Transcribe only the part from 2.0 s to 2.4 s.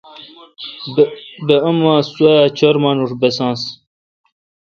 سوا